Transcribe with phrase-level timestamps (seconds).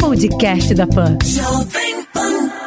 [0.00, 1.16] Podcast da Pan.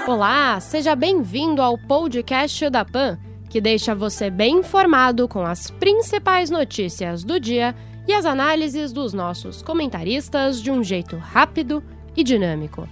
[0.07, 6.49] Olá, seja bem-vindo ao podcast da Pan, que deixa você bem informado com as principais
[6.49, 7.75] notícias do dia
[8.07, 11.83] e as análises dos nossos comentaristas de um jeito rápido
[12.15, 12.87] e dinâmico.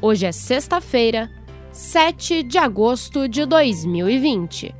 [0.00, 1.30] Hoje é sexta-feira,
[1.72, 4.74] 7 de agosto de 2020.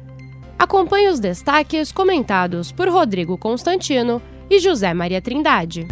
[0.59, 5.87] Acompanhe os destaques comentados por Rodrigo Constantino e José Maria Trindade.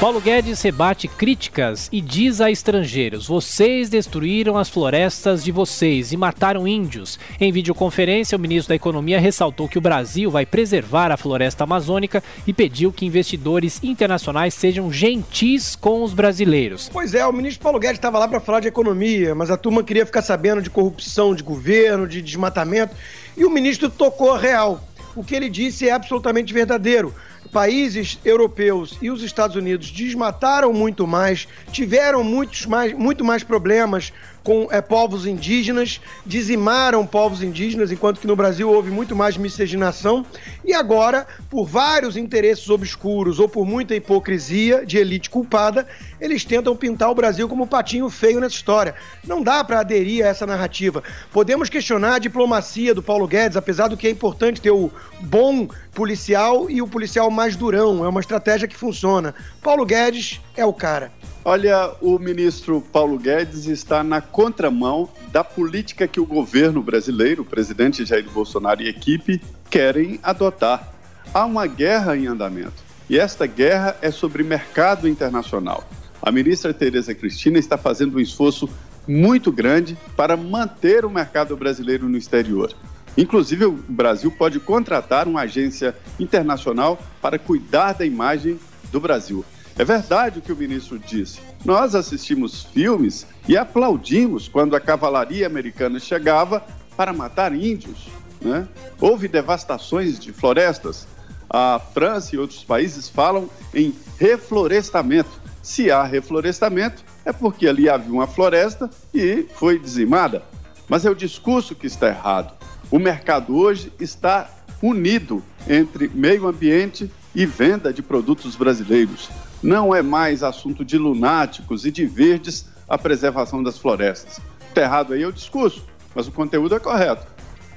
[0.00, 6.16] Paulo Guedes rebate críticas e diz a estrangeiros: vocês destruíram as florestas de vocês e
[6.16, 7.18] mataram índios.
[7.38, 12.24] Em videoconferência, o ministro da Economia ressaltou que o Brasil vai preservar a floresta amazônica
[12.46, 16.88] e pediu que investidores internacionais sejam gentis com os brasileiros.
[16.90, 19.84] Pois é, o ministro Paulo Guedes estava lá para falar de economia, mas a turma
[19.84, 22.96] queria ficar sabendo de corrupção de governo, de desmatamento,
[23.36, 24.82] e o ministro tocou real.
[25.14, 27.14] O que ele disse é absolutamente verdadeiro
[27.52, 34.12] países europeus e os Estados Unidos desmataram muito mais, tiveram muitos mais, muito mais problemas
[34.42, 40.24] com é, povos indígenas, dizimaram povos indígenas, enquanto que no Brasil houve muito mais miscigenação.
[40.64, 45.86] E agora, por vários interesses obscuros ou por muita hipocrisia de elite culpada,
[46.20, 48.94] eles tentam pintar o Brasil como patinho feio nessa história.
[49.26, 51.02] Não dá para aderir a essa narrativa.
[51.32, 55.68] Podemos questionar a diplomacia do Paulo Guedes, apesar do que é importante ter o bom
[55.94, 58.04] policial e o policial mais durão.
[58.04, 59.34] É uma estratégia que funciona.
[59.62, 61.12] Paulo Guedes é o cara.
[61.42, 67.44] Olha, o ministro Paulo Guedes está na contramão da política que o governo brasileiro, o
[67.44, 70.92] presidente Jair Bolsonaro e equipe, querem adotar.
[71.32, 75.84] Há uma guerra em andamento e esta guerra é sobre mercado internacional.
[76.22, 78.68] A ministra Tereza Cristina está fazendo um esforço
[79.06, 82.72] muito grande para manter o mercado brasileiro no exterior.
[83.16, 88.58] Inclusive, o Brasil pode contratar uma agência internacional para cuidar da imagem
[88.92, 89.44] do Brasil.
[89.80, 91.40] É verdade o que o ministro disse.
[91.64, 96.62] Nós assistimos filmes e aplaudimos quando a cavalaria americana chegava
[96.94, 98.08] para matar índios.
[98.42, 98.68] Né?
[99.00, 101.08] Houve devastações de florestas.
[101.48, 105.30] A França e outros países falam em reflorestamento.
[105.62, 110.42] Se há reflorestamento, é porque ali havia uma floresta e foi dizimada.
[110.90, 112.52] Mas é o discurso que está errado.
[112.90, 114.46] O mercado hoje está
[114.82, 119.30] unido entre meio ambiente e venda de produtos brasileiros.
[119.62, 124.40] Não é mais assunto de lunáticos e de verdes a preservação das florestas.
[124.68, 125.84] Está errado aí o discurso,
[126.14, 127.26] mas o conteúdo é correto.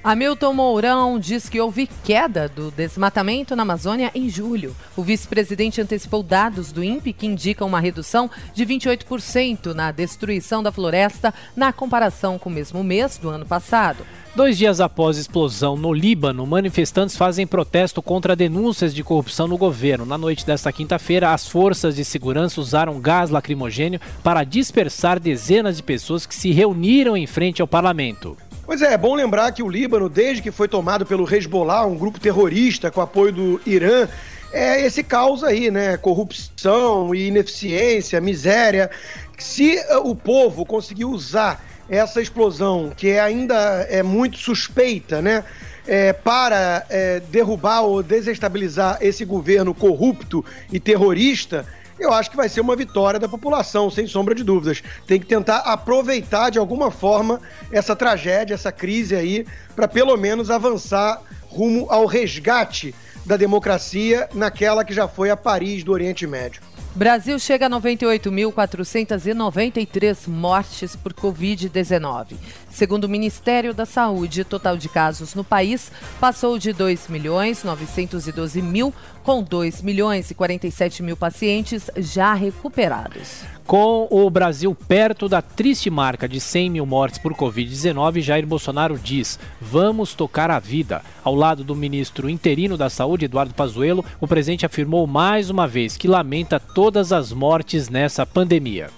[0.03, 4.75] Hamilton Mourão diz que houve queda do desmatamento na Amazônia em julho.
[4.97, 10.74] O vice-presidente antecipou dados do INPE que indicam uma redução de 28% na destruição da
[10.74, 14.06] floresta na comparação com o mesmo mês do ano passado.
[14.36, 19.58] Dois dias após a explosão no Líbano, manifestantes fazem protesto contra denúncias de corrupção no
[19.58, 20.06] governo.
[20.06, 25.84] Na noite desta quinta-feira, as forças de segurança usaram gás lacrimogênio para dispersar dezenas de
[25.84, 28.35] pessoas que se reuniram em frente ao parlamento.
[28.66, 31.97] Pois é, é bom lembrar que o Líbano, desde que foi tomado pelo Hezbollah, um
[31.97, 34.07] grupo terrorista com apoio do Irã,
[34.53, 35.97] é esse caos aí, né?
[35.97, 38.90] Corrupção ineficiência, miséria.
[39.38, 43.56] Se uh, o povo conseguir usar essa explosão, que é ainda
[43.90, 45.44] é muito suspeita, né?
[45.85, 51.66] É, para é, derrubar ou desestabilizar esse governo corrupto e terrorista,
[51.99, 54.81] eu acho que vai ser uma vitória da população, sem sombra de dúvidas.
[55.05, 57.39] Tem que tentar aproveitar de alguma forma
[57.71, 59.45] essa tragédia, essa crise aí,
[59.75, 62.93] para pelo menos avançar rumo ao resgate
[63.25, 66.61] da democracia naquela que já foi a Paris do Oriente Médio.
[66.95, 72.35] Brasil chega a 98.493 mortes por Covid-19.
[72.69, 77.63] Segundo o Ministério da Saúde, o total de casos no país passou de 2 milhões
[77.63, 78.93] 912 mil,
[79.23, 83.41] com 2 milhões e 47 mil pacientes já recuperados.
[83.65, 88.99] Com o Brasil perto da triste marca de 100 mil mortes por Covid-19, Jair Bolsonaro
[88.99, 91.01] diz: vamos tocar a vida.
[91.23, 95.95] Ao lado do ministro interino da Saúde, Eduardo Pazuello, o presidente afirmou mais uma vez
[95.95, 98.90] que lamenta todas as mortes nessa pandemia.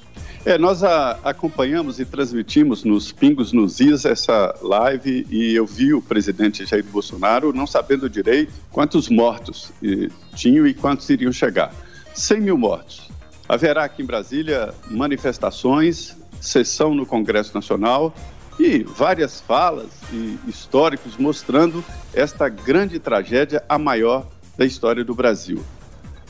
[0.44, 5.94] É, nós a, acompanhamos e transmitimos nos Pingos nos Is essa live e eu vi
[5.94, 11.72] o presidente Jair Bolsonaro não sabendo direito quantos mortos e, tinham e quantos iriam chegar.
[12.16, 13.08] 100 mil mortos.
[13.48, 18.16] Haverá aqui em Brasília manifestações, sessão no Congresso Nacional
[18.60, 24.26] e várias falas e históricos mostrando esta grande tragédia, a maior
[24.58, 25.64] da história do Brasil.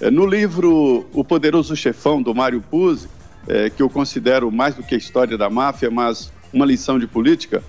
[0.01, 3.07] É, no livro O Poderoso Chefão, do Mário Puzi,
[3.47, 7.07] é, que eu considero mais do que a história da máfia, mas uma lição de
[7.07, 7.63] política,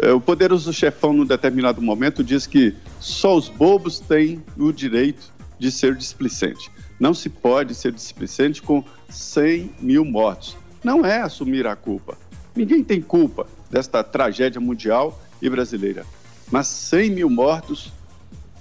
[0.00, 5.32] é, o Poderoso Chefão, num determinado momento, diz que só os bobos têm o direito
[5.58, 6.70] de ser displicente.
[6.98, 10.56] Não se pode ser displicente com 100 mil mortos.
[10.82, 12.16] Não é assumir a culpa.
[12.54, 16.06] Ninguém tem culpa desta tragédia mundial e brasileira.
[16.50, 17.92] Mas 100 mil mortos,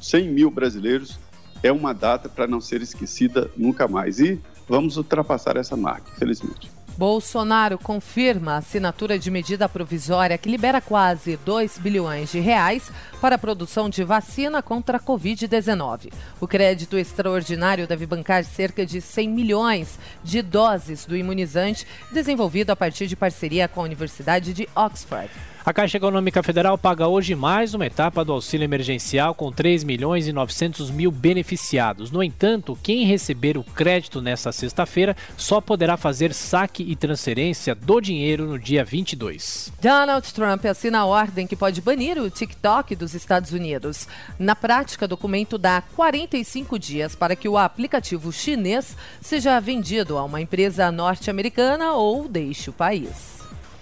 [0.01, 1.17] 100 mil brasileiros,
[1.65, 4.19] é uma data para não ser esquecida nunca mais.
[4.19, 6.69] E vamos ultrapassar essa marca, felizmente.
[6.97, 12.89] Bolsonaro confirma a assinatura de medida provisória que libera quase 2 bilhões de reais
[13.19, 16.13] para a produção de vacina contra a Covid-19.
[16.39, 22.77] O crédito extraordinário deve bancar cerca de 100 milhões de doses do imunizante desenvolvido a
[22.77, 25.29] partir de parceria com a Universidade de Oxford.
[25.65, 30.27] A Caixa Econômica Federal paga hoje mais uma etapa do auxílio emergencial com 3 milhões
[30.27, 32.11] e 900 mil beneficiados.
[32.11, 37.99] No entanto, quem receber o crédito nesta sexta-feira só poderá fazer saque e transferência do
[37.99, 39.73] dinheiro no dia 22.
[39.81, 44.07] Donald Trump assina a ordem que pode banir o TikTok dos Estados Unidos.
[44.37, 50.25] Na prática, o documento dá 45 dias para que o aplicativo chinês seja vendido a
[50.25, 53.34] uma empresa norte-americana ou deixe o país.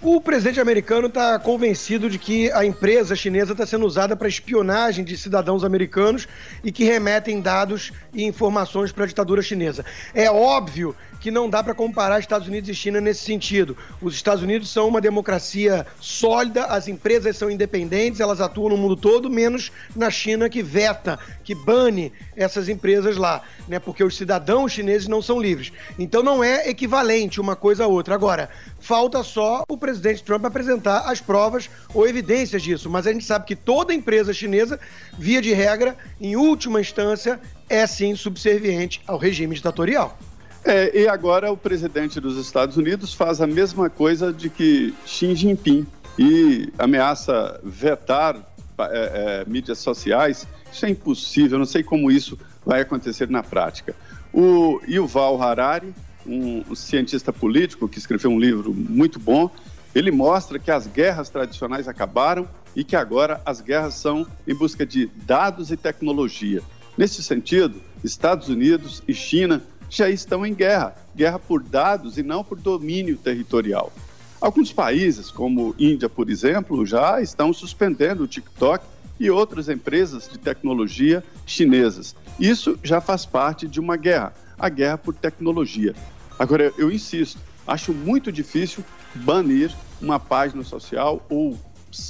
[0.06, 5.02] O presidente americano está convencido de que a empresa chinesa está sendo usada para espionagem
[5.02, 6.28] de cidadãos americanos
[6.62, 9.82] e que remetem dados e informações para a ditadura chinesa.
[10.12, 13.74] É óbvio que não dá para comparar Estados Unidos e China nesse sentido.
[13.98, 18.94] Os Estados Unidos são uma democracia sólida, as empresas são independentes, elas atuam no mundo
[18.94, 23.78] todo, menos na China que veta, que bane essas empresas lá, né?
[23.78, 25.72] Porque os cidadãos chineses não são livres.
[25.98, 28.14] Então não é equivalente uma coisa a outra.
[28.14, 33.24] Agora, falta só o presidente Trump apresentar as provas ou evidências disso, mas a gente
[33.24, 34.78] sabe que toda empresa chinesa,
[35.18, 40.18] via de regra, em última instância, é sim subserviente ao regime ditatorial.
[40.64, 45.34] É, e agora o presidente dos Estados Unidos faz a mesma coisa de que Xi
[45.34, 45.86] Jinping
[46.18, 48.36] e ameaça vetar
[48.78, 50.46] é, é, mídias sociais.
[50.72, 53.94] Isso é impossível, não sei como isso vai acontecer na prática.
[54.32, 55.94] O Yuval Harari,
[56.26, 59.50] um, cientista político que escreveu um livro muito bom,
[59.94, 64.84] ele mostra que as guerras tradicionais acabaram e que agora as guerras são em busca
[64.86, 66.62] de dados e tecnologia.
[66.96, 69.62] Nesse sentido, Estados Unidos e China
[69.96, 73.92] já estão em guerra guerra por dados e não por domínio territorial.
[74.40, 78.84] Alguns países, como Índia, por exemplo, já estão suspendendo o TikTok
[79.18, 82.14] e outras empresas de tecnologia chinesas.
[82.38, 85.94] Isso já faz parte de uma guerra, a guerra por tecnologia.
[86.38, 91.58] Agora, eu insisto, acho muito difícil banir uma página social ou,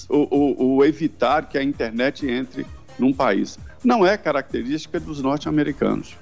[0.09, 2.67] ou, ou evitar que a internet entre
[2.99, 3.59] num país.
[3.85, 6.17] Não é característica dos norte-americanos.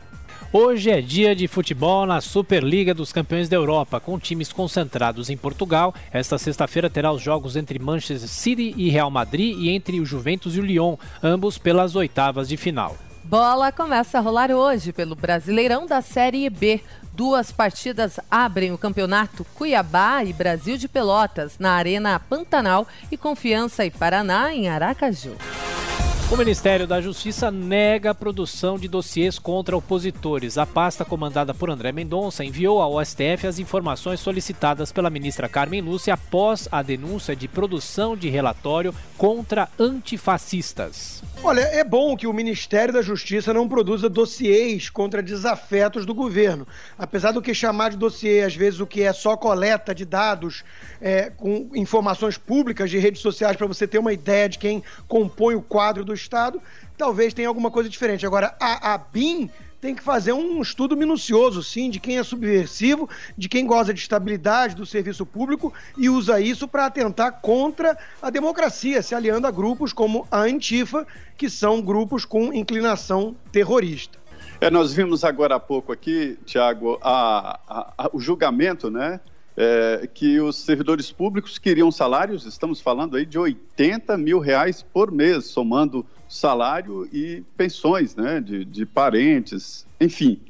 [0.54, 5.36] Hoje é dia de futebol na Superliga dos Campeões da Europa, com times concentrados em
[5.36, 5.94] Portugal.
[6.12, 10.54] Esta sexta-feira terá os jogos entre Manchester City e Real Madrid e entre o Juventus
[10.54, 12.98] e o Lyon, ambos pelas oitavas de final.
[13.24, 16.82] Bola começa a rolar hoje pelo Brasileirão da Série B.
[17.14, 23.86] Duas partidas abrem o campeonato Cuiabá e Brasil de Pelotas na Arena Pantanal e Confiança
[23.86, 25.34] e Paraná em Aracaju.
[26.32, 30.56] O Ministério da Justiça nega a produção de dossiês contra opositores.
[30.56, 35.82] A pasta comandada por André Mendonça enviou ao STF as informações solicitadas pela ministra Carmen
[35.82, 41.22] Lúcia após a denúncia de produção de relatório contra antifascistas.
[41.44, 46.66] Olha, é bom que o Ministério da Justiça não produza dossiês contra desafetos do governo.
[46.96, 50.64] Apesar do que chamar de dossiê, às vezes, o que é só coleta de dados
[50.98, 55.56] é, com informações públicas de redes sociais para você ter uma ideia de quem compõe
[55.56, 56.62] o quadro do Estado,
[56.96, 58.24] talvez tenha alguma coisa diferente.
[58.24, 59.50] Agora, a, a BIM
[59.82, 63.98] tem que fazer um estudo minucioso, sim, de quem é subversivo, de quem goza de
[63.98, 69.50] estabilidade do serviço público e usa isso para atentar contra a democracia, se aliando a
[69.50, 71.04] grupos como a Antifa,
[71.36, 74.20] que são grupos com inclinação terrorista.
[74.60, 77.00] É, nós vimos agora há pouco aqui, Tiago,
[78.12, 79.18] o julgamento, né?
[79.54, 85.12] É, que os servidores públicos queriam salários, estamos falando aí de 80 mil reais por
[85.12, 90.40] mês, somando salário e pensões né, de, de parentes, enfim.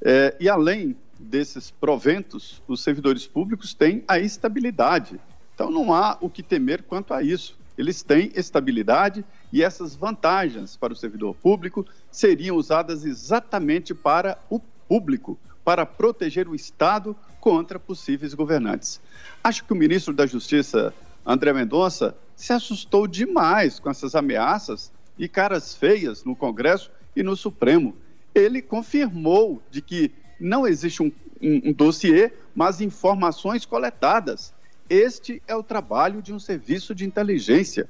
[0.00, 5.20] É, e além desses proventos, os servidores públicos têm a estabilidade.
[5.54, 7.58] Então não há o que temer quanto a isso.
[7.76, 14.60] Eles têm estabilidade e essas vantagens para o servidor público seriam usadas exatamente para o
[14.88, 19.00] público, para proteger o Estado contra possíveis governantes.
[19.42, 25.28] Acho que o ministro da Justiça, André Mendonça, se assustou demais com essas ameaças e
[25.28, 27.96] caras feias no Congresso e no Supremo.
[28.34, 31.10] Ele confirmou de que não existe um,
[31.42, 34.54] um, um dossiê, mas informações coletadas.
[34.88, 37.88] Este é o trabalho de um serviço de inteligência.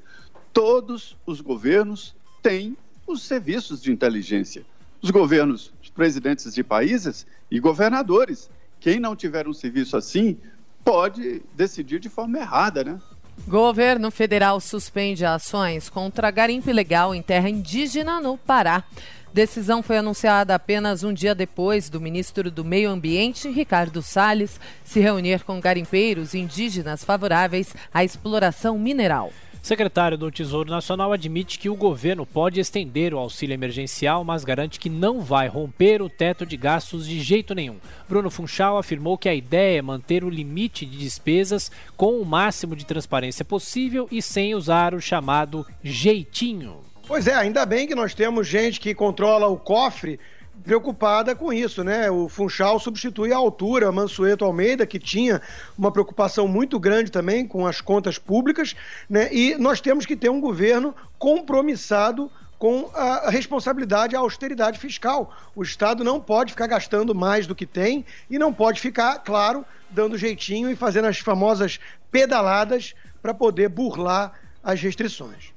[0.52, 2.76] Todos os governos têm
[3.06, 4.64] os serviços de inteligência.
[5.00, 8.50] Os governos presidentes de países e governadores.
[8.80, 10.38] Quem não tiver um serviço assim
[10.84, 12.98] pode decidir de forma errada, né?
[13.46, 18.84] Governo federal suspende ações contra garimpo ilegal em terra indígena no Pará.
[19.32, 25.00] Decisão foi anunciada apenas um dia depois do ministro do Meio Ambiente, Ricardo Salles, se
[25.00, 29.32] reunir com garimpeiros indígenas favoráveis à exploração mineral.
[29.68, 34.80] Secretário do Tesouro Nacional admite que o governo pode estender o auxílio emergencial, mas garante
[34.80, 37.76] que não vai romper o teto de gastos de jeito nenhum.
[38.08, 42.74] Bruno Funchal afirmou que a ideia é manter o limite de despesas com o máximo
[42.74, 46.78] de transparência possível e sem usar o chamado jeitinho.
[47.06, 50.18] Pois é, ainda bem que nós temos gente que controla o cofre
[50.64, 52.10] preocupada com isso, né?
[52.10, 55.40] O Funchal substitui a altura, Mansueto Almeida, que tinha
[55.76, 58.74] uma preocupação muito grande também com as contas públicas,
[59.08, 59.32] né?
[59.32, 65.32] E nós temos que ter um governo compromissado com a responsabilidade a austeridade fiscal.
[65.54, 69.64] O Estado não pode ficar gastando mais do que tem e não pode ficar, claro,
[69.90, 71.78] dando jeitinho e fazendo as famosas
[72.10, 75.52] pedaladas para poder burlar as restrições.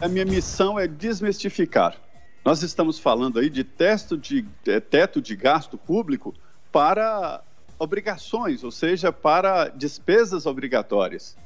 [0.00, 1.96] A minha missão é desmistificar.
[2.44, 6.34] Nós estamos falando aí de, teto de, é, teto de gasto público
[6.70, 7.42] para
[7.78, 11.36] obrigações, ou seja, para despesas obrigatórias.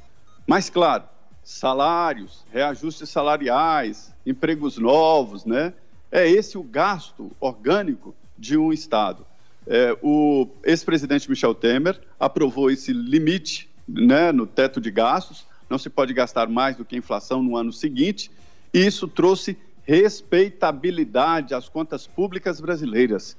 [0.45, 1.05] Mas, claro,
[1.41, 5.73] salários, reajustes salariais, empregos novos, né?
[6.11, 9.25] É esse o gasto orgânico de um Estado.
[9.65, 15.89] É, o ex-presidente Michel Temer aprovou esse limite né, no teto de gastos, não se
[15.89, 18.31] pode gastar mais do que a inflação no ano seguinte,
[18.73, 19.57] e isso trouxe
[19.89, 23.35] respeitabilidade às contas públicas brasileiras.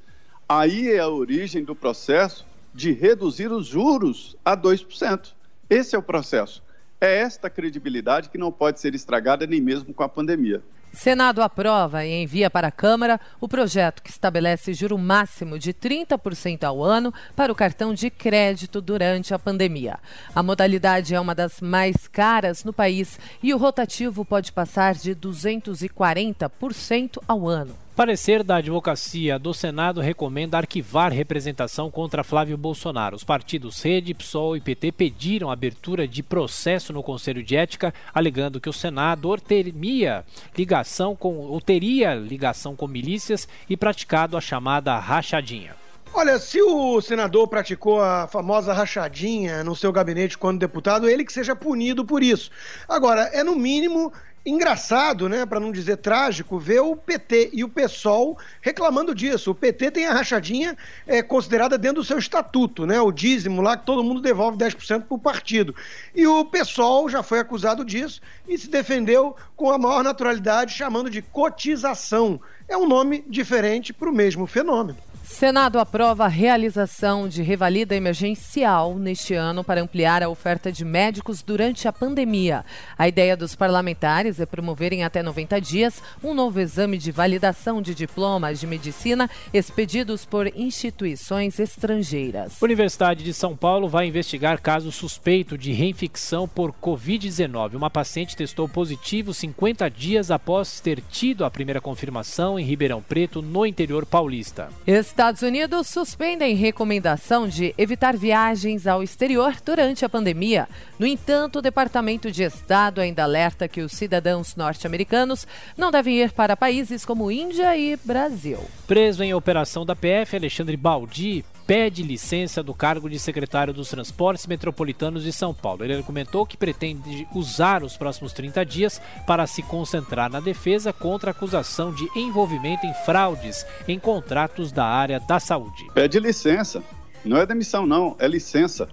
[0.49, 5.33] Aí é a origem do processo de reduzir os juros a 2%.
[5.69, 6.61] Esse é o processo.
[7.00, 10.61] É esta credibilidade que não pode ser estragada nem mesmo com a pandemia.
[10.92, 16.64] Senado aprova e envia para a Câmara o projeto que estabelece juro máximo de 30%
[16.64, 19.99] ao ano para o cartão de crédito durante a pandemia.
[20.35, 25.14] A modalidade é uma das mais caras no país e o rotativo pode passar de
[25.14, 27.75] 240% ao ano.
[27.94, 33.16] Parecer da advocacia do Senado recomenda arquivar representação contra Flávio Bolsonaro.
[33.16, 38.61] Os partidos Rede, PSOL e PT pediram abertura de processo no Conselho de Ética, alegando
[38.61, 40.25] que o senador teria
[40.56, 45.75] ligação com, ou teria ligação com milícias e praticado a chamada rachadinha.
[46.12, 51.32] Olha, se o senador praticou a famosa rachadinha no seu gabinete quando deputado, ele que
[51.32, 52.50] seja punido por isso.
[52.88, 54.12] Agora, é no mínimo
[54.44, 59.50] engraçado, né, para não dizer trágico, ver o PT e o PSOL reclamando disso.
[59.50, 63.76] O PT tem a rachadinha é, considerada dentro do seu estatuto, né, o dízimo lá
[63.76, 65.75] que todo mundo devolve 10% para o partido.
[66.14, 71.11] E o PSOL já foi acusado disso e se defendeu com a maior naturalidade, chamando
[71.11, 72.40] de cotização.
[72.68, 74.99] É um nome diferente para o mesmo fenômeno.
[75.22, 81.42] Senado aprova a realização de revalida emergencial neste ano para ampliar a oferta de médicos
[81.42, 82.64] durante a pandemia.
[82.98, 87.94] A ideia dos parlamentares é promoverem até 90 dias um novo exame de validação de
[87.94, 92.60] diplomas de medicina expedidos por instituições estrangeiras.
[92.60, 97.74] Universidade de São Paulo vai investigar caso suspeito de reinfecção por Covid-19.
[97.74, 103.40] Uma paciente testou positivo 50 dias após ter tido a primeira confirmação em Ribeirão Preto,
[103.40, 104.68] no interior paulista.
[105.11, 110.69] Estados Unidos suspendem recomendação de evitar viagens ao exterior durante a pandemia.
[111.00, 116.31] No entanto, o Departamento de Estado ainda alerta que os cidadãos norte-americanos não devem ir
[116.31, 118.61] para países como Índia e Brasil.
[118.87, 124.44] Preso em operação da PF, Alexandre Baldi pede licença do cargo de secretário dos Transportes
[124.44, 125.84] Metropolitanos de São Paulo.
[125.84, 131.30] Ele argumentou que pretende usar os próximos 30 dias para se concentrar na defesa contra
[131.30, 135.86] a acusação de envolvimento em fraudes em contratos da área da saúde.
[135.94, 136.82] Pede licença.
[137.24, 138.88] Não é demissão, não, é licença.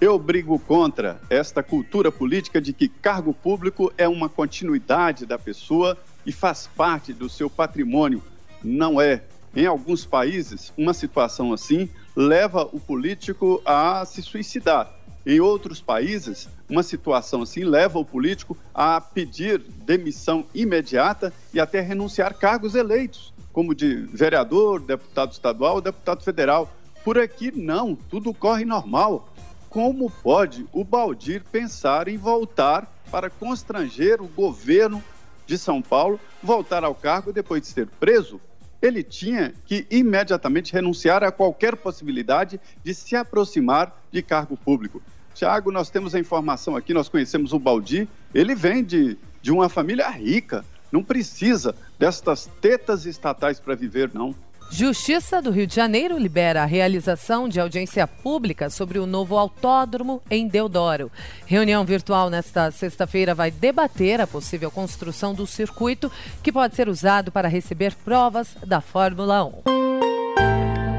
[0.00, 5.98] Eu brigo contra esta cultura política de que cargo público é uma continuidade da pessoa
[6.24, 8.22] e faz parte do seu patrimônio.
[8.64, 9.22] Não é.
[9.54, 14.90] Em alguns países, uma situação assim leva o político a se suicidar.
[15.24, 21.80] Em outros países, uma situação assim leva o político a pedir demissão imediata e até
[21.80, 26.72] renunciar cargos eleitos, como de vereador, deputado estadual, deputado federal.
[27.04, 29.28] Por aqui não, tudo corre normal.
[29.70, 35.02] Como pode o Baldir pensar em voltar para constranger o governo
[35.46, 38.40] de São Paulo, voltar ao cargo depois de ser preso?
[38.82, 45.00] Ele tinha que imediatamente renunciar a qualquer possibilidade de se aproximar de cargo público.
[45.32, 49.68] Tiago, nós temos a informação aqui, nós conhecemos o Baldi, ele vem de, de uma
[49.68, 54.34] família rica, não precisa destas tetas estatais para viver, não.
[54.74, 60.22] Justiça do Rio de Janeiro libera a realização de audiência pública sobre o novo autódromo
[60.30, 61.12] em Deodoro.
[61.44, 66.10] Reunião virtual nesta sexta-feira vai debater a possível construção do circuito
[66.42, 69.52] que pode ser usado para receber provas da Fórmula 1.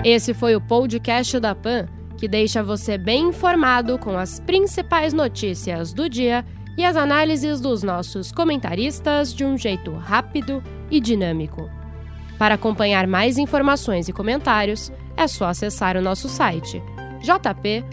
[0.05, 5.91] Esse foi o podcast da PAN, que deixa você bem informado com as principais notícias
[5.91, 6.45] do dia
[6.77, 11.82] e as análises dos nossos comentaristas de um jeito rápido e dinâmico.
[12.43, 16.83] Para acompanhar mais informações e comentários, é só acessar o nosso site
[17.21, 17.83] jp.com.br.